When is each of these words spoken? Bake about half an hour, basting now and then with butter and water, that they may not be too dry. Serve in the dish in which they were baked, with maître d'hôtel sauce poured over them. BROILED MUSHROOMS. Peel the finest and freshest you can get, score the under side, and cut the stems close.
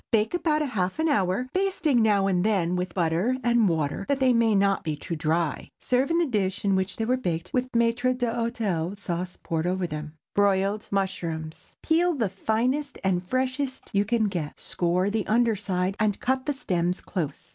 Bake 0.09 0.33
about 0.33 0.67
half 0.67 0.97
an 0.97 1.07
hour, 1.07 1.47
basting 1.53 2.01
now 2.01 2.25
and 2.25 2.43
then 2.43 2.75
with 2.75 2.95
butter 2.95 3.35
and 3.43 3.69
water, 3.69 4.07
that 4.09 4.19
they 4.19 4.33
may 4.33 4.55
not 4.55 4.83
be 4.83 4.95
too 4.95 5.15
dry. 5.15 5.69
Serve 5.79 6.09
in 6.09 6.17
the 6.17 6.25
dish 6.25 6.65
in 6.65 6.75
which 6.75 6.95
they 6.97 7.05
were 7.05 7.17
baked, 7.17 7.51
with 7.53 7.71
maître 7.73 8.17
d'hôtel 8.17 8.97
sauce 8.97 9.37
poured 9.43 9.67
over 9.67 9.85
them. 9.85 10.15
BROILED 10.33 10.87
MUSHROOMS. 10.89 11.75
Peel 11.83 12.15
the 12.15 12.29
finest 12.29 12.97
and 13.03 13.23
freshest 13.27 13.91
you 13.93 14.03
can 14.03 14.23
get, 14.23 14.59
score 14.59 15.11
the 15.11 15.27
under 15.27 15.55
side, 15.55 15.95
and 15.99 16.19
cut 16.19 16.47
the 16.47 16.53
stems 16.53 16.99
close. 16.99 17.49